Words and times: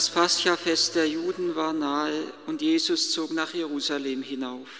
Das 0.00 0.08
Paschafest 0.08 0.94
der 0.94 1.06
Juden 1.06 1.56
war 1.56 1.74
nahe 1.74 2.32
und 2.46 2.62
Jesus 2.62 3.10
zog 3.10 3.32
nach 3.32 3.52
Jerusalem 3.52 4.22
hinauf. 4.22 4.70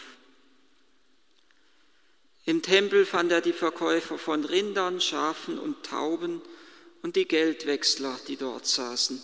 Im 2.46 2.62
Tempel 2.62 3.04
fand 3.04 3.30
er 3.30 3.42
die 3.42 3.52
Verkäufer 3.52 4.16
von 4.16 4.46
Rindern, 4.46 4.98
Schafen 4.98 5.58
und 5.58 5.84
Tauben 5.84 6.40
und 7.02 7.16
die 7.16 7.28
Geldwechsler, 7.28 8.18
die 8.28 8.38
dort 8.38 8.66
saßen. 8.66 9.20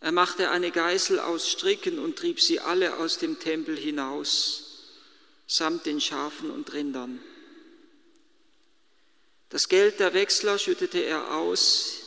Er 0.00 0.12
machte 0.12 0.50
eine 0.50 0.70
Geißel 0.70 1.20
aus 1.20 1.50
Stricken 1.50 1.98
und 1.98 2.16
trieb 2.16 2.40
sie 2.40 2.60
alle 2.60 2.96
aus 2.96 3.18
dem 3.18 3.38
Tempel 3.38 3.76
hinaus, 3.76 4.88
samt 5.46 5.84
den 5.84 6.00
Schafen 6.00 6.50
und 6.50 6.72
Rindern. 6.72 7.20
Das 9.50 9.68
Geld 9.68 10.00
der 10.00 10.14
Wechsler 10.14 10.58
schüttete 10.58 11.00
er 11.00 11.34
aus, 11.34 12.01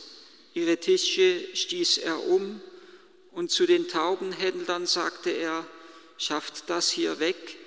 Ihre 0.56 0.78
Tische 0.78 1.54
stieß 1.54 1.98
er 1.98 2.18
um 2.28 2.62
und 3.32 3.50
zu 3.50 3.66
den 3.66 3.88
Taubenhändlern 3.88 4.86
sagte 4.86 5.28
er, 5.28 5.66
schafft 6.16 6.70
das 6.70 6.90
hier 6.90 7.18
weg, 7.18 7.58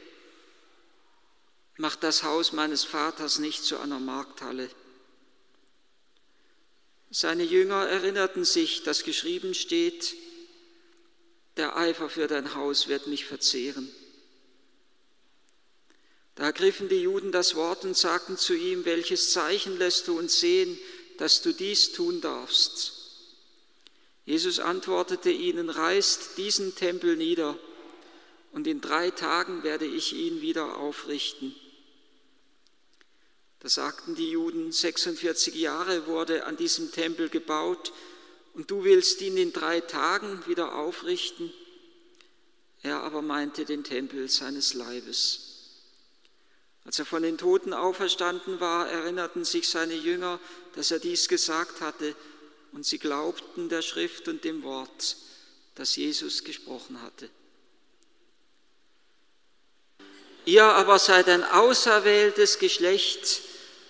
macht 1.77 2.01
das 2.01 2.23
Haus 2.23 2.51
meines 2.51 2.83
Vaters 2.83 3.37
nicht 3.37 3.63
zu 3.63 3.77
einer 3.77 3.99
Markthalle. 3.99 4.71
Seine 7.11 7.43
Jünger 7.43 7.87
erinnerten 7.87 8.43
sich, 8.43 8.81
dass 8.81 9.03
geschrieben 9.03 9.53
steht, 9.53 10.15
der 11.57 11.77
Eifer 11.77 12.09
für 12.09 12.25
dein 12.25 12.55
Haus 12.55 12.87
wird 12.87 13.05
mich 13.05 13.25
verzehren. 13.25 13.87
Da 16.33 16.45
ergriffen 16.45 16.89
die 16.89 17.03
Juden 17.03 17.31
das 17.31 17.53
Wort 17.53 17.85
und 17.85 17.95
sagten 17.95 18.35
zu 18.35 18.55
ihm, 18.55 18.83
welches 18.85 19.31
Zeichen 19.31 19.77
lässt 19.77 20.07
du 20.07 20.17
uns 20.17 20.39
sehen, 20.39 20.75
dass 21.19 21.41
du 21.41 21.53
dies 21.53 21.91
tun 21.91 22.21
darfst. 22.21 22.93
Jesus 24.25 24.59
antwortete 24.59 25.29
ihnen, 25.29 25.69
reißt 25.69 26.37
diesen 26.37 26.75
Tempel 26.75 27.17
nieder 27.17 27.59
und 28.53 28.67
in 28.67 28.79
drei 28.79 29.11
Tagen 29.11 29.63
werde 29.63 29.85
ich 29.85 30.13
ihn 30.13 30.41
wieder 30.41 30.77
aufrichten. 30.77 31.53
Da 33.59 33.67
sagten 33.67 34.15
die 34.15 34.31
Juden, 34.31 34.71
46 34.71 35.55
Jahre 35.55 36.07
wurde 36.07 36.45
an 36.45 36.55
diesem 36.55 36.93
Tempel 36.93 37.27
gebaut 37.27 37.91
und 38.53 38.71
du 38.71 38.85
willst 38.85 39.19
ihn 39.19 39.35
in 39.35 39.51
drei 39.51 39.81
Tagen 39.81 40.41
wieder 40.47 40.75
aufrichten. 40.75 41.51
Er 42.81 43.03
aber 43.03 43.21
meinte 43.21 43.65
den 43.65 43.83
Tempel 43.83 44.29
seines 44.29 44.73
Leibes. 44.73 45.48
Als 46.85 46.99
er 46.99 47.05
von 47.05 47.23
den 47.23 47.37
Toten 47.37 47.73
auferstanden 47.73 48.59
war, 48.59 48.89
erinnerten 48.89 49.45
sich 49.45 49.67
seine 49.69 49.95
Jünger, 49.95 50.39
dass 50.75 50.91
er 50.91 50.99
dies 50.99 51.27
gesagt 51.27 51.81
hatte, 51.81 52.15
und 52.71 52.85
sie 52.85 52.99
glaubten 52.99 53.69
der 53.69 53.81
Schrift 53.81 54.27
und 54.27 54.43
dem 54.43 54.63
Wort, 54.63 55.17
das 55.75 55.95
Jesus 55.95 56.43
gesprochen 56.43 57.01
hatte. 57.01 57.29
Ihr 60.45 60.63
aber 60.63 60.99
seid 60.99 61.27
ein 61.27 61.43
auserwähltes 61.43 62.59
Geschlecht, 62.59 63.41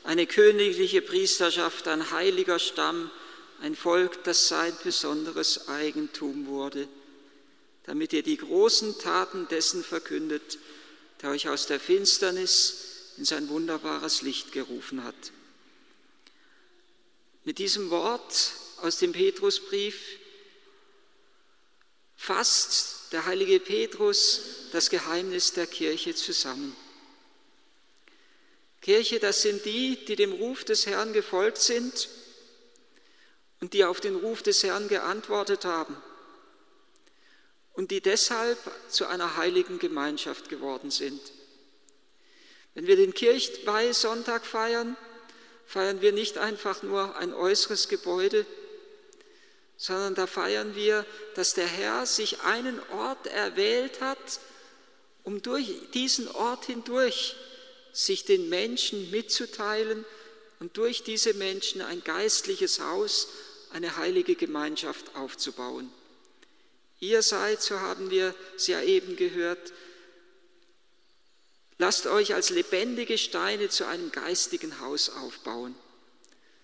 eine 0.04 0.26
königliche 0.28 1.02
Priesterschaft, 1.02 1.88
ein 1.88 2.12
heiliger 2.12 2.60
Stamm, 2.60 3.12
ein 3.62 3.76
Volk, 3.76 4.24
das 4.24 4.48
sein 4.48 4.76
besonderes 4.84 5.68
Eigentum 5.68 6.48
wurde, 6.48 6.88
damit 7.86 8.14
ihr 8.14 8.24
die 8.24 8.38
großen 8.38 8.98
Taten 9.00 9.48
dessen 9.50 9.84
verkündet, 9.84 10.58
der 11.22 11.32
euch 11.32 11.50
aus 11.50 11.68
der 11.68 11.80
Finsternis 11.80 13.14
in 13.18 13.26
sein 13.26 13.50
wunderbares 13.50 14.22
Licht 14.22 14.52
gerufen 14.52 15.04
hat. 15.04 15.16
Mit 17.44 17.58
diesem 17.58 17.90
Wort 17.90 18.54
aus 18.78 18.98
dem 18.98 19.12
Petrusbrief 19.12 19.98
fasst 22.16 23.12
der 23.12 23.26
heilige 23.26 23.60
Petrus 23.60 24.42
das 24.72 24.90
Geheimnis 24.90 25.54
der 25.54 25.68
Kirche 25.68 26.16
zusammen. 26.16 26.76
Kirche, 28.82 29.20
das 29.20 29.42
sind 29.42 29.66
die, 29.66 30.06
die 30.06 30.16
dem 30.16 30.32
Ruf 30.32 30.64
des 30.64 30.86
Herrn 30.86 31.12
gefolgt 31.12 31.58
sind 31.58 32.08
und 33.60 33.74
die 33.74 33.84
auf 33.84 34.00
den 34.00 34.16
Ruf 34.16 34.42
des 34.42 34.64
Herrn 34.64 34.88
geantwortet 34.88 35.66
haben 35.66 35.98
und 37.80 37.92
die 37.92 38.02
deshalb 38.02 38.58
zu 38.90 39.08
einer 39.08 39.38
heiligen 39.38 39.80
Gemeinschaft 39.80 40.50
geworden 40.50 40.92
sind. 40.92 41.22
Wenn 42.74 42.88
wir 42.88 42.98
den 42.98 43.14
Kirchweihsonntag 43.14 44.46
feiern, 44.46 44.98
feiern 45.66 46.02
wir 46.02 46.12
nicht 46.12 46.38
einfach 46.38 46.84
nur 46.84 47.16
ein 47.16 47.34
äußeres 47.34 47.88
Gebäude, 47.88 48.46
sondern 49.78 50.14
da 50.14 50.28
feiern 50.28 50.76
wir, 50.76 51.06
dass 51.36 51.54
der 51.54 51.68
Herr 51.68 52.06
sich 52.06 52.42
einen 52.42 52.82
Ort 52.92 53.28
erwählt 53.28 54.02
hat, 54.02 54.42
um 55.24 55.42
durch 55.42 55.74
diesen 55.94 56.28
Ort 56.28 56.66
hindurch 56.66 57.38
sich 57.94 58.26
den 58.26 58.50
Menschen 58.50 59.10
mitzuteilen 59.10 60.04
und 60.60 60.76
durch 60.76 61.04
diese 61.04 61.34
Menschen 61.34 61.82
ein 61.82 62.04
geistliches 62.04 62.82
Haus, 62.82 63.30
eine 63.72 63.96
heilige 63.96 64.36
Gemeinschaft 64.36 65.16
aufzubauen. 65.16 65.90
Ihr 67.00 67.22
seid, 67.22 67.62
so 67.62 67.80
haben 67.80 68.10
wir 68.10 68.36
es 68.56 68.68
ja 68.68 68.82
eben 68.82 69.16
gehört, 69.16 69.72
Lasst 71.80 72.08
euch 72.08 72.34
als 72.34 72.50
lebendige 72.50 73.18
Steine 73.18 73.70
zu 73.70 73.88
einem 73.88 74.12
geistigen 74.12 74.82
Haus 74.82 75.10
aufbauen. 75.10 75.74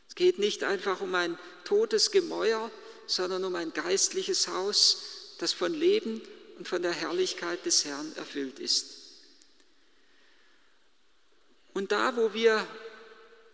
Es 0.09 0.15
geht 0.15 0.39
nicht 0.39 0.65
einfach 0.65 0.99
um 0.99 1.15
ein 1.15 1.39
totes 1.63 2.11
Gemäuer, 2.11 2.69
sondern 3.07 3.45
um 3.45 3.55
ein 3.55 3.71
geistliches 3.71 4.49
Haus, 4.49 5.35
das 5.39 5.53
von 5.53 5.73
Leben 5.73 6.21
und 6.57 6.67
von 6.67 6.81
der 6.81 6.91
Herrlichkeit 6.91 7.65
des 7.65 7.85
Herrn 7.85 8.11
erfüllt 8.17 8.59
ist. 8.59 8.87
Und 11.73 11.93
da, 11.93 12.17
wo 12.17 12.33
wir 12.33 12.67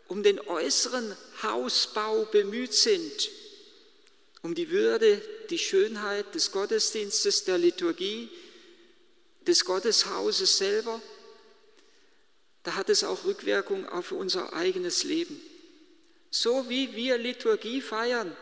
um 0.08 0.24
den 0.24 0.40
äußeren 0.40 1.16
Hausbau 1.44 2.26
bemüht 2.26 2.74
sind, 2.74 3.30
um 4.42 4.56
die 4.56 4.70
Würde, 4.72 5.22
die 5.50 5.60
Schönheit 5.60 6.34
des 6.34 6.52
Gottesdienstes, 6.52 7.44
der 7.46 7.58
Liturgie, 7.58 8.30
des 9.46 9.66
Gotteshauses 9.66 10.58
selber, 10.58 11.02
da 12.64 12.76
hat 12.76 12.90
es 12.90 13.04
auch 13.04 13.26
Rückwirkung 13.26 13.88
auf 13.90 14.12
unser 14.12 14.54
eigenes 14.54 15.04
Leben. 15.04 15.42
So 16.30 16.70
wie 16.70 16.96
wir 16.96 17.18
Liturgie 17.18 17.82
feiern, 17.82 18.36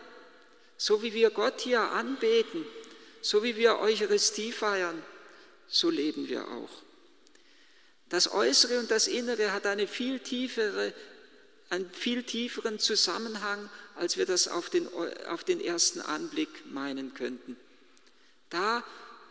so 0.78 1.02
wie 1.02 1.14
wir 1.14 1.30
Gott 1.32 1.62
hier 1.62 1.82
anbeten, 1.82 2.66
so 3.22 3.44
wie 3.44 3.56
wir 3.56 3.80
Eucharistie 3.80 4.52
feiern, 4.52 5.02
so 5.68 5.90
leben 5.90 6.30
wir 6.30 6.48
auch. 6.48 6.70
Das 8.10 8.32
Äußere 8.32 8.80
und 8.80 8.92
das 8.92 9.08
Innere 9.08 9.52
hat 9.52 9.66
eine 9.66 9.88
viel 9.88 10.20
tiefere, 10.20 10.94
einen 11.70 11.90
viel 11.92 12.24
tieferen 12.24 12.80
Zusammenhang, 12.80 13.70
als 13.96 14.18
wir 14.18 14.26
das 14.26 14.48
auf 14.48 14.70
den, 14.70 14.88
auf 15.28 15.44
den 15.44 15.62
ersten 15.62 16.02
Anblick 16.02 16.50
meinen 16.72 17.14
könnten. 17.14 17.56
Da, 18.50 18.84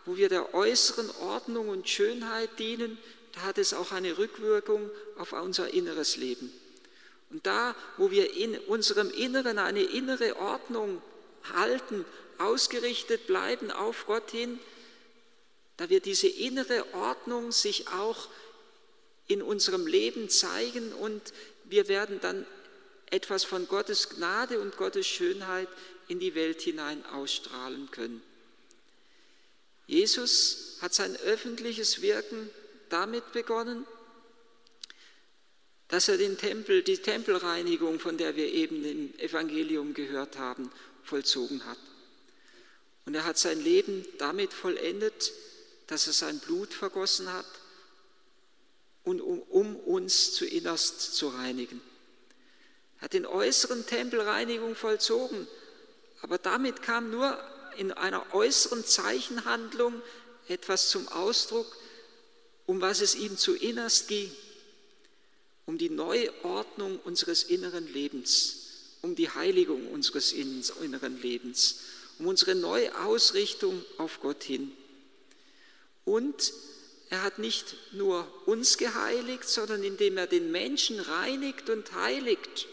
wo 0.05 0.15
wir 0.15 0.29
der 0.29 0.53
äußeren 0.53 1.09
Ordnung 1.21 1.69
und 1.69 1.89
Schönheit 1.89 2.57
dienen, 2.57 2.97
da 3.33 3.41
hat 3.41 3.57
es 3.57 3.73
auch 3.73 3.91
eine 3.91 4.17
Rückwirkung 4.17 4.89
auf 5.17 5.33
unser 5.33 5.73
inneres 5.73 6.15
Leben. 6.15 6.51
Und 7.29 7.45
da, 7.45 7.75
wo 7.97 8.09
wir 8.09 8.33
in 8.35 8.57
unserem 8.57 9.11
Inneren 9.11 9.59
eine 9.59 9.83
innere 9.83 10.37
Ordnung 10.37 11.01
halten, 11.53 12.05
ausgerichtet 12.37 13.27
bleiben 13.27 13.69
auf 13.69 14.05
Gott 14.07 14.31
hin, 14.31 14.59
da 15.77 15.89
wird 15.89 16.05
diese 16.05 16.27
innere 16.27 16.93
Ordnung 16.93 17.51
sich 17.51 17.87
auch 17.89 18.27
in 19.27 19.41
unserem 19.41 19.85
Leben 19.85 20.29
zeigen 20.29 20.91
und 20.93 21.21
wir 21.69 21.87
werden 21.87 22.19
dann 22.19 22.45
etwas 23.11 23.43
von 23.43 23.67
Gottes 23.67 24.09
Gnade 24.09 24.59
und 24.59 24.77
Gottes 24.77 25.07
Schönheit 25.07 25.67
in 26.07 26.19
die 26.19 26.35
Welt 26.35 26.61
hinein 26.61 27.05
ausstrahlen 27.07 27.89
können. 27.91 28.21
Jesus 29.87 30.77
hat 30.81 30.93
sein 30.93 31.15
öffentliches 31.17 32.01
Wirken 32.01 32.49
damit 32.89 33.31
begonnen, 33.31 33.85
dass 35.87 36.07
er 36.07 36.17
den 36.17 36.37
Tempel, 36.37 36.83
die 36.83 36.97
Tempelreinigung, 36.97 37.99
von 37.99 38.17
der 38.17 38.35
wir 38.35 38.51
eben 38.53 38.85
im 38.85 39.17
Evangelium 39.17 39.95
gehört 39.95 40.37
haben, 40.37 40.71
vollzogen 41.03 41.65
hat. 41.65 41.79
Und 43.05 43.15
er 43.15 43.25
hat 43.25 43.39
sein 43.39 43.59
Leben 43.59 44.05
damit 44.19 44.53
vollendet, 44.53 45.33
dass 45.87 46.05
er 46.05 46.13
sein 46.13 46.37
Blut 46.39 46.71
vergossen 46.73 47.33
hat, 47.33 47.47
und 49.09 49.21
um, 49.21 49.41
um 49.49 49.75
uns 49.75 50.33
zu 50.33 50.45
innerst 50.45 51.15
zu 51.15 51.29
reinigen. 51.29 51.81
Er 52.97 53.03
hat 53.03 53.13
den 53.13 53.25
äußeren 53.25 53.85
Tempelreinigung 53.87 54.75
vollzogen, 54.75 55.47
aber 56.21 56.37
damit 56.37 56.83
kam 56.83 57.09
nur 57.09 57.37
in 57.77 57.91
einer 57.91 58.35
äußeren 58.35 58.85
Zeichenhandlung 58.85 59.99
etwas 60.47 60.89
zum 60.89 61.07
Ausdruck, 61.07 61.65
um 62.67 62.81
was 62.81 63.01
es 63.01 63.15
ihm 63.15 63.35
zu 63.35 63.55
innerst 63.55 64.09
ging, 64.09 64.31
um 65.65 65.79
die 65.79 65.89
Neuordnung 65.89 66.99
unseres 66.99 67.41
inneren 67.41 67.91
Lebens, 67.91 68.57
um 69.01 69.15
die 69.15 69.29
Heiligung 69.31 69.87
unseres 69.87 70.33
inneren 70.33 71.19
Lebens, 71.19 71.79
um 72.19 72.27
unsere 72.27 72.53
Neuausrichtung 72.53 73.83
auf 73.97 74.19
Gott 74.19 74.43
hin. 74.43 74.71
Und 76.05 76.53
er 77.09 77.23
hat 77.23 77.39
nicht 77.39 77.75
nur 77.91 78.27
uns 78.45 78.77
geheiligt, 78.77 79.47
sondern 79.47 79.83
indem 79.83 80.17
er 80.17 80.27
den 80.27 80.51
Menschen 80.51 80.99
reinigt 80.99 81.69
und 81.69 81.91
heiligt, 81.93 82.67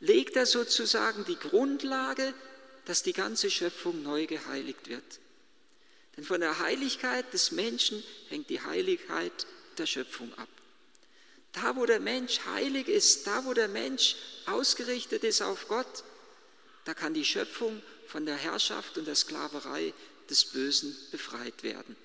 legt 0.00 0.36
er 0.36 0.46
sozusagen 0.46 1.24
die 1.24 1.38
Grundlage, 1.38 2.34
dass 2.84 3.02
die 3.02 3.12
ganze 3.12 3.50
Schöpfung 3.50 4.02
neu 4.02 4.26
geheiligt 4.26 4.88
wird. 4.88 5.20
Denn 6.16 6.24
von 6.24 6.40
der 6.40 6.58
Heiligkeit 6.58 7.32
des 7.32 7.52
Menschen 7.52 8.02
hängt 8.28 8.50
die 8.50 8.60
Heiligkeit 8.60 9.46
der 9.78 9.86
Schöpfung 9.86 10.32
ab. 10.34 10.48
Da, 11.52 11.76
wo 11.76 11.86
der 11.86 12.00
Mensch 12.00 12.40
heilig 12.46 12.88
ist, 12.88 13.26
da, 13.26 13.44
wo 13.44 13.54
der 13.54 13.68
Mensch 13.68 14.16
ausgerichtet 14.46 15.22
ist 15.22 15.42
auf 15.42 15.68
Gott, 15.68 16.04
da 16.84 16.94
kann 16.94 17.14
die 17.14 17.24
Schöpfung 17.24 17.80
von 18.08 18.26
der 18.26 18.36
Herrschaft 18.36 18.98
und 18.98 19.06
der 19.06 19.14
Sklaverei 19.14 19.94
des 20.28 20.44
Bösen 20.46 20.96
befreit 21.12 21.62
werden. 21.62 21.96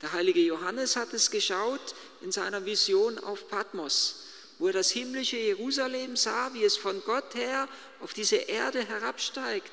Der 0.00 0.12
heilige 0.12 0.40
Johannes 0.40 0.96
hat 0.96 1.12
es 1.12 1.30
geschaut 1.30 1.94
in 2.22 2.32
seiner 2.32 2.64
Vision 2.64 3.18
auf 3.18 3.48
Patmos, 3.48 4.24
wo 4.58 4.68
er 4.68 4.72
das 4.72 4.90
himmlische 4.90 5.36
Jerusalem 5.36 6.16
sah, 6.16 6.52
wie 6.54 6.64
es 6.64 6.76
von 6.76 7.02
Gott 7.04 7.34
her 7.34 7.68
auf 8.00 8.14
diese 8.14 8.36
Erde 8.36 8.82
herabsteigt. 8.84 9.70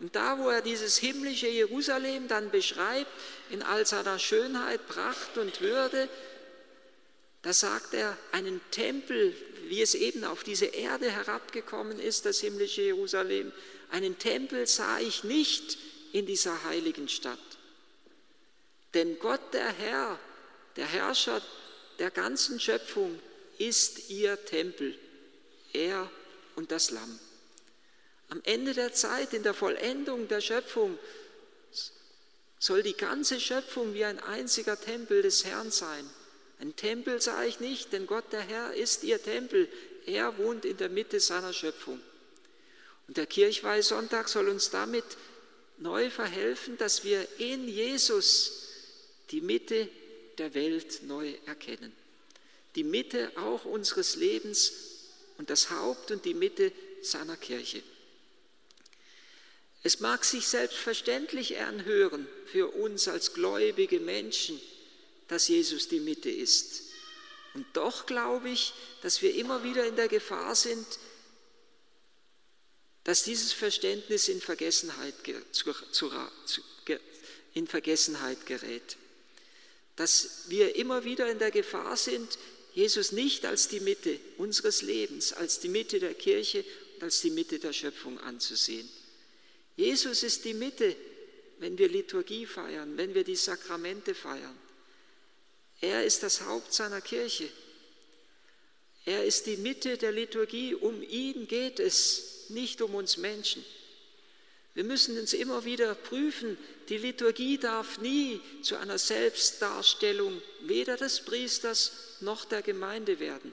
Und 0.00 0.14
da, 0.14 0.38
wo 0.38 0.48
er 0.48 0.62
dieses 0.62 0.96
himmlische 0.98 1.48
Jerusalem 1.48 2.28
dann 2.28 2.50
beschreibt, 2.50 3.10
in 3.50 3.62
all 3.62 3.84
seiner 3.84 4.18
Schönheit, 4.18 4.86
Pracht 4.86 5.38
und 5.38 5.60
Würde, 5.60 6.08
da 7.42 7.52
sagt 7.52 7.94
er, 7.94 8.16
einen 8.32 8.60
Tempel, 8.70 9.34
wie 9.68 9.82
es 9.82 9.94
eben 9.94 10.24
auf 10.24 10.44
diese 10.44 10.66
Erde 10.66 11.10
herabgekommen 11.10 11.98
ist, 11.98 12.26
das 12.26 12.40
himmlische 12.40 12.82
Jerusalem, 12.82 13.52
einen 13.90 14.18
Tempel 14.18 14.66
sah 14.66 14.98
ich 15.00 15.24
nicht 15.24 15.78
in 16.12 16.26
dieser 16.26 16.64
heiligen 16.64 17.08
Stadt. 17.08 17.38
Denn 18.94 19.18
Gott 19.18 19.52
der 19.52 19.72
Herr, 19.72 20.18
der 20.76 20.86
Herrscher 20.86 21.42
der 21.98 22.10
ganzen 22.10 22.60
Schöpfung, 22.60 23.18
ist 23.58 24.10
ihr 24.10 24.44
Tempel, 24.44 24.96
er 25.72 26.08
und 26.54 26.70
das 26.70 26.90
Lamm. 26.90 27.18
Am 28.28 28.40
Ende 28.44 28.74
der 28.74 28.92
Zeit, 28.92 29.32
in 29.32 29.42
der 29.42 29.54
Vollendung 29.54 30.28
der 30.28 30.40
Schöpfung, 30.40 30.98
soll 32.58 32.82
die 32.82 32.96
ganze 32.96 33.40
Schöpfung 33.40 33.94
wie 33.94 34.04
ein 34.04 34.18
einziger 34.18 34.78
Tempel 34.78 35.22
des 35.22 35.44
Herrn 35.44 35.70
sein. 35.70 36.08
Ein 36.60 36.74
Tempel 36.74 37.22
sah 37.22 37.44
ich 37.44 37.60
nicht, 37.60 37.92
denn 37.92 38.06
Gott 38.06 38.32
der 38.32 38.40
Herr 38.40 38.74
ist 38.74 39.04
ihr 39.04 39.22
Tempel. 39.22 39.68
Er 40.06 40.36
wohnt 40.38 40.64
in 40.64 40.76
der 40.76 40.88
Mitte 40.88 41.20
seiner 41.20 41.52
Schöpfung. 41.52 42.00
Und 43.06 43.16
der 43.16 43.26
Kirchweihsonntag 43.26 44.28
soll 44.28 44.48
uns 44.48 44.70
damit 44.70 45.04
neu 45.78 46.10
verhelfen, 46.10 46.76
dass 46.76 47.04
wir 47.04 47.26
in 47.38 47.68
Jesus 47.68 48.68
die 49.30 49.40
Mitte 49.40 49.88
der 50.38 50.54
Welt 50.54 51.02
neu 51.04 51.34
erkennen. 51.46 51.92
Die 52.74 52.84
Mitte 52.84 53.32
auch 53.36 53.64
unseres 53.64 54.16
Lebens 54.16 54.72
und 55.38 55.50
das 55.50 55.70
Haupt 55.70 56.10
und 56.10 56.24
die 56.24 56.34
Mitte 56.34 56.72
seiner 57.02 57.36
Kirche. 57.36 57.82
Es 59.82 60.00
mag 60.00 60.24
sich 60.24 60.46
selbstverständlich 60.48 61.58
anhören 61.58 62.26
für 62.46 62.68
uns 62.68 63.08
als 63.08 63.34
gläubige 63.34 64.00
Menschen, 64.00 64.60
dass 65.28 65.48
Jesus 65.48 65.88
die 65.88 66.00
Mitte 66.00 66.30
ist. 66.30 66.82
Und 67.54 67.66
doch 67.74 68.06
glaube 68.06 68.50
ich, 68.50 68.72
dass 69.02 69.22
wir 69.22 69.34
immer 69.34 69.64
wieder 69.64 69.86
in 69.86 69.96
der 69.96 70.08
Gefahr 70.08 70.54
sind, 70.54 70.86
dass 73.04 73.22
dieses 73.22 73.52
Verständnis 73.52 74.28
in 74.28 74.40
Vergessenheit, 74.40 75.14
in 77.54 77.66
Vergessenheit 77.66 78.44
gerät 78.46 78.96
dass 79.98 80.44
wir 80.46 80.76
immer 80.76 81.02
wieder 81.02 81.28
in 81.28 81.40
der 81.40 81.50
Gefahr 81.50 81.96
sind, 81.96 82.38
Jesus 82.72 83.10
nicht 83.10 83.44
als 83.44 83.66
die 83.66 83.80
Mitte 83.80 84.20
unseres 84.36 84.82
Lebens, 84.82 85.32
als 85.32 85.58
die 85.58 85.68
Mitte 85.68 85.98
der 85.98 86.14
Kirche 86.14 86.64
und 86.94 87.02
als 87.02 87.20
die 87.20 87.30
Mitte 87.30 87.58
der 87.58 87.72
Schöpfung 87.72 88.20
anzusehen. 88.20 88.88
Jesus 89.78 90.24
ist 90.24 90.44
die 90.44 90.54
Mitte, 90.54 90.96
wenn 91.60 91.78
wir 91.78 91.88
Liturgie 91.88 92.46
feiern, 92.46 92.96
wenn 92.96 93.14
wir 93.14 93.22
die 93.22 93.36
Sakramente 93.36 94.12
feiern. 94.12 94.58
Er 95.80 96.04
ist 96.04 96.24
das 96.24 96.40
Haupt 96.46 96.74
seiner 96.74 97.00
Kirche. 97.00 97.48
Er 99.04 99.24
ist 99.24 99.46
die 99.46 99.56
Mitte 99.56 99.96
der 99.96 100.10
Liturgie. 100.10 100.74
Um 100.74 101.00
ihn 101.00 101.46
geht 101.46 101.78
es, 101.78 102.46
nicht 102.48 102.82
um 102.82 102.96
uns 102.96 103.18
Menschen. 103.18 103.64
Wir 104.74 104.82
müssen 104.82 105.16
uns 105.16 105.32
immer 105.32 105.64
wieder 105.64 105.94
prüfen, 105.94 106.58
die 106.88 106.98
Liturgie 106.98 107.58
darf 107.58 108.00
nie 108.00 108.40
zu 108.62 108.76
einer 108.76 108.98
Selbstdarstellung 108.98 110.42
weder 110.62 110.96
des 110.96 111.20
Priesters 111.20 112.16
noch 112.20 112.44
der 112.46 112.62
Gemeinde 112.62 113.20
werden. 113.20 113.52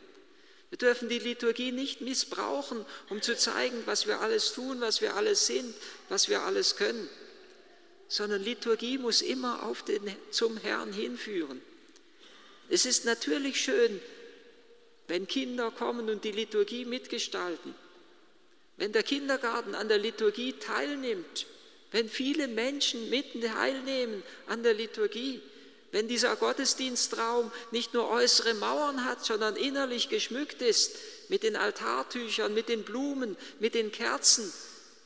Wir 0.69 0.77
dürfen 0.77 1.09
die 1.09 1.19
Liturgie 1.19 1.71
nicht 1.71 2.01
missbrauchen, 2.01 2.85
um 3.09 3.21
zu 3.21 3.37
zeigen, 3.37 3.83
was 3.85 4.07
wir 4.07 4.21
alles 4.21 4.53
tun, 4.53 4.81
was 4.81 5.01
wir 5.01 5.15
alles 5.15 5.45
sind, 5.45 5.73
was 6.09 6.27
wir 6.27 6.41
alles 6.41 6.75
können, 6.75 7.07
sondern 8.07 8.41
Liturgie 8.43 8.97
muss 8.97 9.21
immer 9.21 9.63
auf 9.63 9.83
den, 9.83 10.01
zum 10.31 10.57
Herrn 10.57 10.91
hinführen. 10.91 11.61
Es 12.69 12.85
ist 12.85 13.05
natürlich 13.05 13.61
schön, 13.61 14.01
wenn 15.07 15.27
Kinder 15.27 15.71
kommen 15.71 16.09
und 16.09 16.23
die 16.23 16.31
Liturgie 16.31 16.85
mitgestalten. 16.85 17.75
Wenn 18.77 18.91
der 18.91 19.03
Kindergarten 19.03 19.75
an 19.75 19.87
der 19.87 19.99
Liturgie 19.99 20.53
teilnimmt, 20.53 21.45
wenn 21.91 22.09
viele 22.09 22.47
Menschen 22.47 23.09
mitten 23.09 23.41
teilnehmen 23.41 24.23
an 24.47 24.63
der 24.63 24.73
Liturgie, 24.73 25.41
wenn 25.95 26.09
dieser 26.09 26.35
Gottesdienstraum 26.35 27.53
nicht 27.71 27.93
nur 27.93 28.09
äußere 28.09 28.53
Mauern 28.55 29.05
hat, 29.05 29.23
sondern 29.23 29.55
innerlich 29.55 30.09
geschmückt 30.09 30.61
ist 30.61 30.91
mit 31.29 31.41
den 31.41 31.55
Altartüchern, 31.55 32.53
mit 32.53 32.67
den 32.67 32.83
Blumen, 32.83 33.37
mit 33.61 33.75
den 33.75 33.93
Kerzen, 33.93 34.51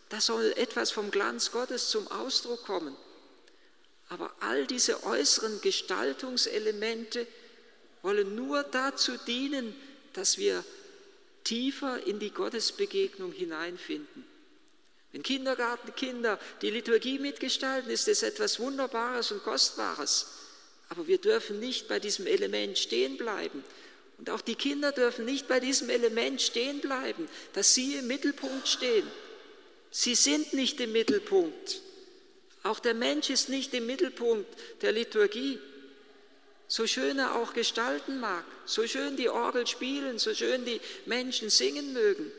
Da 0.09 0.19
soll 0.19 0.51
etwas 0.57 0.89
vom 0.89 1.11
Glanz 1.11 1.51
Gottes 1.51 1.89
zum 1.91 2.07
Ausdruck 2.07 2.65
kommen. 2.65 2.95
Aber 4.07 4.33
all 4.39 4.65
diese 4.65 5.03
äußeren 5.03 5.61
Gestaltungselemente 5.61 7.27
wollen 8.01 8.33
nur 8.33 8.63
dazu 8.63 9.15
dienen, 9.27 9.75
dass 10.13 10.39
wir 10.39 10.63
tiefer 11.43 12.03
in 12.07 12.17
die 12.17 12.31
Gottesbegegnung 12.31 13.31
hineinfinden. 13.31 14.25
Wenn 15.11 15.21
Kindergartenkinder 15.21 16.39
die 16.63 16.71
Liturgie 16.71 17.19
mitgestalten, 17.19 17.91
ist 17.91 18.07
es 18.07 18.23
etwas 18.23 18.59
Wunderbares 18.59 19.31
und 19.31 19.43
Kostbares. 19.43 20.48
Aber 20.89 21.07
wir 21.07 21.19
dürfen 21.19 21.59
nicht 21.59 21.87
bei 21.87 21.99
diesem 21.99 22.27
Element 22.27 22.77
stehen 22.77 23.17
bleiben. 23.17 23.63
Und 24.17 24.29
auch 24.29 24.41
die 24.41 24.55
Kinder 24.55 24.91
dürfen 24.91 25.25
nicht 25.25 25.47
bei 25.47 25.59
diesem 25.59 25.89
Element 25.89 26.41
stehen 26.41 26.81
bleiben, 26.81 27.29
dass 27.53 27.73
sie 27.73 27.95
im 27.95 28.07
Mittelpunkt 28.07 28.67
stehen. 28.67 29.07
Sie 29.91 30.15
sind 30.15 30.53
nicht 30.53 30.79
im 30.81 30.91
Mittelpunkt. 30.91 31.81
Auch 32.63 32.79
der 32.79 32.93
Mensch 32.93 33.29
ist 33.29 33.49
nicht 33.49 33.73
im 33.73 33.85
Mittelpunkt 33.85 34.49
der 34.81 34.91
Liturgie. 34.91 35.59
So 36.67 36.85
schön 36.85 37.17
er 37.17 37.35
auch 37.35 37.53
gestalten 37.53 38.19
mag, 38.19 38.43
so 38.65 38.85
schön 38.85 39.15
die 39.15 39.29
Orgel 39.29 39.65
spielen, 39.65 40.19
so 40.19 40.35
schön 40.35 40.65
die 40.65 40.79
Menschen 41.05 41.49
singen 41.49 41.93
mögen, 41.93 42.31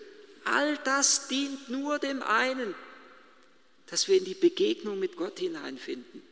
all 0.44 0.76
das 0.84 1.26
dient 1.26 1.68
nur 1.68 1.98
dem 1.98 2.22
einen, 2.22 2.74
dass 3.86 4.06
wir 4.06 4.18
in 4.18 4.24
die 4.24 4.34
Begegnung 4.34 5.00
mit 5.00 5.16
Gott 5.16 5.40
hineinfinden. 5.40 6.22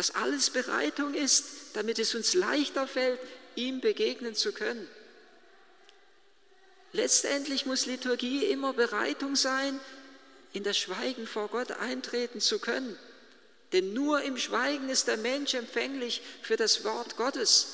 Dass 0.00 0.14
alles 0.14 0.48
Bereitung 0.48 1.12
ist, 1.12 1.44
damit 1.74 1.98
es 1.98 2.14
uns 2.14 2.32
leichter 2.32 2.88
fällt, 2.88 3.20
ihm 3.54 3.82
begegnen 3.82 4.34
zu 4.34 4.50
können. 4.50 4.88
Letztendlich 6.92 7.66
muss 7.66 7.84
Liturgie 7.84 8.46
immer 8.46 8.72
Bereitung 8.72 9.36
sein, 9.36 9.78
in 10.54 10.62
das 10.62 10.78
Schweigen 10.78 11.26
vor 11.26 11.48
Gott 11.48 11.72
eintreten 11.72 12.40
zu 12.40 12.60
können. 12.60 12.98
Denn 13.74 13.92
nur 13.92 14.22
im 14.22 14.38
Schweigen 14.38 14.88
ist 14.88 15.06
der 15.06 15.18
Mensch 15.18 15.52
empfänglich 15.52 16.22
für 16.40 16.56
das 16.56 16.82
Wort 16.82 17.18
Gottes. 17.18 17.66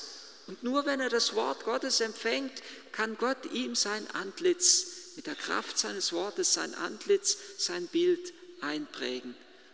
Und 0.47 0.63
nur 0.63 0.85
wenn 0.85 0.99
er 0.99 1.09
das 1.09 1.33
Wort 1.33 1.63
Gottes 1.63 2.01
empfängt, 2.01 2.61
kann 2.91 3.17
Gott 3.17 3.53
ihm 3.53 3.73
sein 3.73 4.05
Antlitz, 4.11 5.13
mit 5.15 5.27
der 5.27 5.35
Kraft 5.35 5.77
seines 5.77 6.11
Wortes 6.11 6.53
sein 6.53 6.75
Antlitz, 6.75 7.37
sein 7.57 7.87
Bild 7.87 8.33
einprägen. 8.59 9.33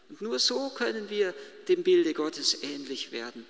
Und 0.09 0.21
nur 0.21 0.39
so 0.39 0.69
können 0.69 1.09
wir 1.09 1.33
dem 1.67 1.83
Bilde 1.83 2.13
Gottes 2.13 2.63
ähnlich 2.63 3.11
werden. 3.11 3.45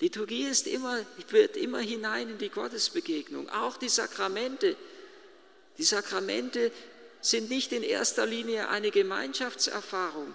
Liturgie 0.00 0.44
ist 0.44 0.66
immer, 0.66 1.04
wird 1.30 1.56
immer 1.56 1.80
hinein 1.80 2.30
in 2.30 2.38
die 2.38 2.50
Gottesbegegnung, 2.50 3.48
auch 3.50 3.76
die 3.76 3.88
Sakramente. 3.88 4.76
Die 5.76 5.82
Sakramente 5.82 6.70
sind 7.20 7.50
nicht 7.50 7.72
in 7.72 7.82
erster 7.82 8.26
Linie 8.26 8.68
eine 8.68 8.90
Gemeinschaftserfahrung, 8.90 10.34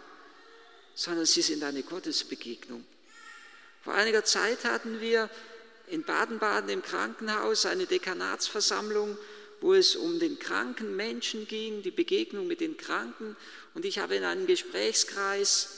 sondern 0.96 1.26
sie 1.26 1.42
sind 1.42 1.64
eine 1.64 1.84
Gottesbegegnung. 1.84 2.84
Vor 3.84 3.94
einiger 3.94 4.24
Zeit 4.24 4.66
hatten 4.66 5.02
wir 5.02 5.30
in 5.88 6.04
Baden-Baden 6.04 6.70
im 6.70 6.82
Krankenhaus 6.82 7.66
eine 7.66 7.86
Dekanatsversammlung, 7.86 9.18
wo 9.64 9.74
es 9.74 9.96
um 9.96 10.20
den 10.20 10.38
kranken 10.40 10.96
Menschen 10.98 11.48
ging, 11.48 11.82
die 11.82 11.92
Begegnung 11.92 12.48
mit 12.48 12.60
den 12.60 12.76
Kranken. 12.76 13.38
Und 13.74 13.86
ich 13.86 13.98
habe 13.98 14.16
in 14.16 14.26
einem 14.26 14.46
Gesprächskreis 14.46 15.70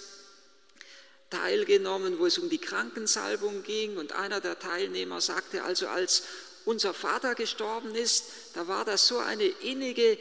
teilgenommen, 1.30 2.18
wo 2.18 2.26
es 2.26 2.40
um 2.40 2.50
die 2.50 2.58
Krankensalbung 2.58 3.62
ging. 3.62 3.98
Und 3.98 4.14
einer 4.14 4.42
der 4.42 4.58
Teilnehmer 4.58 5.22
sagte 5.22 5.64
also, 5.64 5.88
als 5.88 6.24
unser 6.66 6.96
Vater 6.96 7.36
gestorben 7.36 7.94
ist, 7.94 8.26
da 8.56 8.68
war 8.68 8.86
das 8.86 9.08
so 9.08 9.20
eine 9.20 9.46
innige 9.46 10.18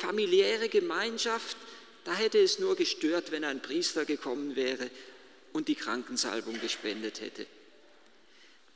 familiäre 0.00 0.68
Gemeinschaft, 0.68 1.56
da 2.04 2.14
hätte 2.14 2.40
es 2.40 2.58
nur 2.58 2.74
gestört, 2.74 3.30
wenn 3.30 3.44
ein 3.44 3.62
Priester 3.62 4.06
gekommen 4.06 4.56
wäre 4.56 4.90
und 5.52 5.68
die 5.68 5.76
Krankensalbung 5.76 6.60
gespendet 6.60 7.20
hätte. 7.20 7.46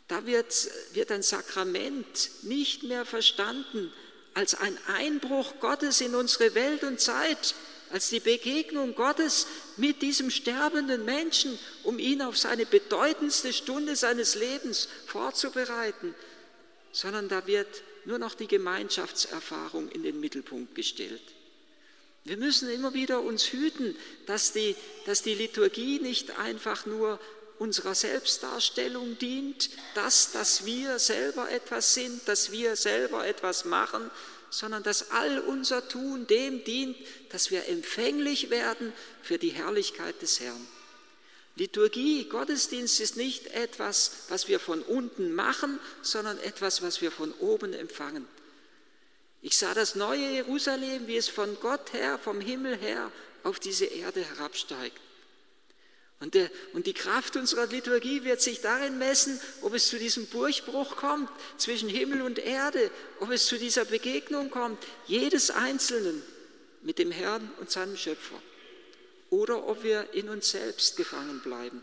Da 0.06 0.26
wird, 0.26 0.70
wird 0.92 1.10
ein 1.10 1.24
Sakrament 1.24 2.30
nicht 2.42 2.84
mehr 2.84 3.04
verstanden 3.04 3.92
als 4.34 4.54
ein 4.54 4.78
Einbruch 4.86 5.60
Gottes 5.60 6.00
in 6.00 6.14
unsere 6.14 6.54
Welt 6.54 6.84
und 6.84 7.00
Zeit, 7.00 7.54
als 7.90 8.08
die 8.08 8.20
Begegnung 8.20 8.94
Gottes 8.94 9.46
mit 9.76 10.00
diesem 10.00 10.30
sterbenden 10.30 11.04
Menschen, 11.04 11.58
um 11.82 11.98
ihn 11.98 12.22
auf 12.22 12.38
seine 12.38 12.64
bedeutendste 12.64 13.52
Stunde 13.52 13.96
seines 13.96 14.34
Lebens 14.34 14.88
vorzubereiten, 15.06 16.14
sondern 16.92 17.28
da 17.28 17.46
wird 17.46 17.82
nur 18.04 18.18
noch 18.18 18.34
die 18.34 18.48
Gemeinschaftserfahrung 18.48 19.90
in 19.90 20.02
den 20.02 20.20
Mittelpunkt 20.20 20.74
gestellt. 20.74 21.22
Wir 22.24 22.36
müssen 22.36 22.70
immer 22.70 22.94
wieder 22.94 23.20
uns 23.20 23.52
hüten, 23.52 23.96
dass 24.26 24.52
die, 24.52 24.76
dass 25.06 25.22
die 25.22 25.34
Liturgie 25.34 25.98
nicht 25.98 26.38
einfach 26.38 26.86
nur 26.86 27.18
unserer 27.58 27.94
Selbstdarstellung 27.94 29.18
dient, 29.18 29.70
dass, 29.94 30.32
dass 30.32 30.64
wir 30.64 30.98
selber 30.98 31.50
etwas 31.50 31.94
sind, 31.94 32.26
dass 32.28 32.50
wir 32.50 32.76
selber 32.76 33.26
etwas 33.26 33.64
machen, 33.64 34.10
sondern 34.50 34.82
dass 34.82 35.10
all 35.10 35.38
unser 35.38 35.88
Tun 35.88 36.26
dem 36.26 36.64
dient, 36.64 36.96
dass 37.30 37.50
wir 37.50 37.68
empfänglich 37.68 38.50
werden 38.50 38.92
für 39.22 39.38
die 39.38 39.50
Herrlichkeit 39.50 40.20
des 40.20 40.40
Herrn. 40.40 40.66
Liturgie, 41.56 42.28
Gottesdienst 42.28 43.00
ist 43.00 43.16
nicht 43.16 43.48
etwas, 43.48 44.24
was 44.28 44.48
wir 44.48 44.58
von 44.58 44.82
unten 44.82 45.34
machen, 45.34 45.78
sondern 46.00 46.38
etwas, 46.38 46.82
was 46.82 47.00
wir 47.02 47.10
von 47.10 47.32
oben 47.34 47.74
empfangen. 47.74 48.26
Ich 49.42 49.58
sah 49.58 49.74
das 49.74 49.94
neue 49.94 50.30
Jerusalem, 50.30 51.06
wie 51.06 51.16
es 51.16 51.28
von 51.28 51.58
Gott 51.60 51.92
her, 51.92 52.18
vom 52.18 52.40
Himmel 52.40 52.76
her 52.76 53.10
auf 53.42 53.58
diese 53.58 53.86
Erde 53.86 54.24
herabsteigt. 54.24 55.00
Und, 56.22 56.34
der, 56.34 56.48
und, 56.72 56.86
die 56.86 56.94
Kraft 56.94 57.34
unserer 57.34 57.66
Liturgie 57.66 58.22
wird 58.22 58.40
sich 58.40 58.60
darin 58.60 58.96
messen, 58.96 59.40
ob 59.60 59.74
es 59.74 59.88
zu 59.88 59.98
diesem 59.98 60.30
Durchbruch 60.30 60.94
kommt 60.94 61.28
zwischen 61.56 61.88
Himmel 61.88 62.22
und 62.22 62.38
Erde, 62.38 62.92
ob 63.18 63.32
es 63.32 63.46
zu 63.46 63.58
dieser 63.58 63.84
Begegnung 63.84 64.48
kommt, 64.48 64.80
jedes 65.08 65.50
Einzelnen 65.50 66.22
mit 66.82 67.00
dem 67.00 67.10
Herrn 67.10 67.50
und 67.58 67.72
seinem 67.72 67.96
Schöpfer, 67.96 68.40
oder 69.30 69.66
ob 69.66 69.82
wir 69.82 70.14
in 70.14 70.28
uns 70.28 70.52
selbst 70.52 70.96
gefangen 70.96 71.40
bleiben. 71.40 71.82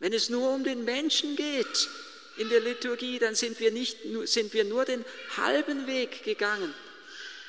Wenn 0.00 0.12
es 0.12 0.28
nur 0.28 0.50
um 0.50 0.62
den 0.62 0.84
Menschen 0.84 1.34
geht, 1.34 1.88
in 2.36 2.50
der 2.50 2.60
Liturgie, 2.60 3.18
dann 3.18 3.34
sind 3.34 3.58
wir, 3.58 3.70
nicht, 3.70 4.00
sind 4.24 4.52
wir 4.52 4.64
nur 4.64 4.84
den 4.84 5.02
halben 5.38 5.86
Weg 5.86 6.24
gegangen 6.24 6.74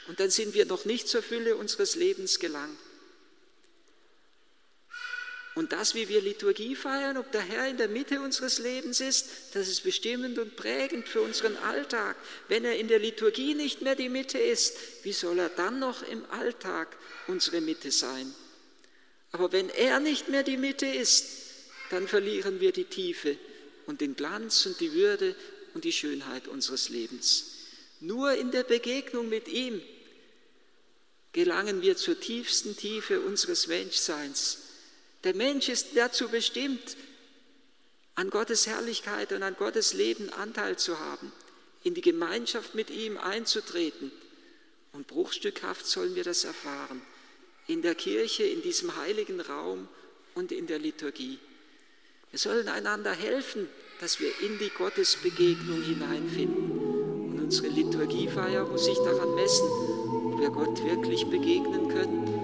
und 0.08 0.22
dann 0.22 0.30
sind 0.30 0.54
wir 0.54 0.68
noch 0.68 0.86
nicht 0.86 1.10
zur 1.10 1.22
Fülle 1.22 1.58
unseres 1.58 1.96
Lebens 1.96 2.40
gelangt. 2.40 2.80
Und 5.58 5.72
das, 5.72 5.96
wie 5.96 6.08
wir 6.08 6.22
Liturgie 6.22 6.76
feiern, 6.76 7.18
ob 7.18 7.32
der 7.32 7.42
Herr 7.42 7.68
in 7.68 7.78
der 7.78 7.88
Mitte 7.88 8.22
unseres 8.22 8.60
Lebens 8.60 9.00
ist, 9.00 9.28
das 9.54 9.68
ist 9.68 9.82
bestimmend 9.82 10.38
und 10.38 10.56
prägend 10.56 11.10
für 11.10 11.22
unseren 11.22 11.58
Alltag. 11.58 12.16
Wenn 12.48 12.64
er 12.64 12.78
in 12.78 12.88
der 12.88 13.00
Liturgie 13.00 13.56
nicht 13.56 13.82
mehr 13.82 13.96
die 13.96 14.08
Mitte 14.08 14.38
ist, 14.38 14.78
wie 15.02 15.14
soll 15.14 15.40
er 15.40 15.50
dann 15.50 15.80
noch 15.80 16.08
im 16.08 16.24
Alltag 16.30 16.96
unsere 17.26 17.60
Mitte 17.60 17.90
sein? 17.90 18.32
Aber 19.32 19.52
wenn 19.52 19.70
er 19.70 20.00
nicht 20.00 20.30
mehr 20.30 20.44
die 20.44 20.58
Mitte 20.58 20.86
ist, 20.86 21.26
dann 21.90 22.08
verlieren 22.08 22.60
wir 22.60 22.72
die 22.72 22.86
Tiefe 22.86 23.36
und 23.88 24.00
den 24.00 24.16
Glanz 24.16 24.64
und 24.68 24.80
die 24.80 24.94
Würde 24.94 25.36
und 25.74 25.86
die 25.86 25.92
Schönheit 25.92 26.48
unseres 26.48 26.90
Lebens. 26.90 27.46
Nur 28.00 28.34
in 28.34 28.52
der 28.52 28.64
Begegnung 28.64 29.28
mit 29.28 29.48
ihm 29.48 29.82
gelangen 31.34 31.82
wir 31.82 31.98
zur 31.98 32.20
tiefsten 32.20 32.78
Tiefe 32.78 33.22
unseres 33.22 33.66
Menschseins. 33.66 34.67
Der 35.28 35.36
Mensch 35.36 35.68
ist 35.68 35.90
dazu 35.96 36.30
bestimmt, 36.30 36.96
an 38.16 38.30
Gottes 38.30 38.66
Herrlichkeit 38.66 39.34
und 39.34 39.44
an 39.44 39.58
Gottes 39.58 39.92
Leben 39.92 40.30
Anteil 40.30 40.78
zu 40.78 41.02
haben, 41.02 41.34
in 41.84 41.94
die 41.94 42.02
Gemeinschaft 42.02 42.76
mit 42.76 42.90
ihm 42.90 43.18
einzutreten. 43.18 44.10
Und 44.94 45.08
bruchstückhaft 45.08 45.86
sollen 45.86 46.16
wir 46.16 46.24
das 46.24 46.46
erfahren, 46.46 47.02
in 47.68 47.82
der 47.82 47.94
Kirche, 47.94 48.44
in 48.44 48.62
diesem 48.62 48.96
heiligen 48.96 49.42
Raum 49.42 49.90
und 50.34 50.54
in 50.54 50.66
der 50.66 50.80
Liturgie. 50.80 51.40
Wir 52.32 52.40
sollen 52.40 52.70
einander 52.70 53.12
helfen, 53.12 53.68
dass 54.00 54.22
wir 54.22 54.32
in 54.40 54.58
die 54.60 54.70
Gottesbegegnung 54.70 55.82
hineinfinden. 55.82 56.72
Und 57.32 57.42
unsere 57.42 57.68
Liturgiefeier 57.68 58.66
muss 58.66 58.86
sich 58.86 58.98
daran 59.00 59.36
messen, 59.36 59.68
ob 59.68 60.40
wir 60.40 60.52
Gott 60.52 60.82
wirklich 60.86 61.26
begegnen 61.26 61.90
können 61.90 62.37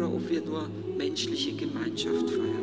oder 0.00 0.14
ob 0.14 0.30
wir 0.30 0.40
nur 0.40 0.66
menschliche 0.96 1.52
Gemeinschaft 1.52 2.30
feiern. 2.30 2.59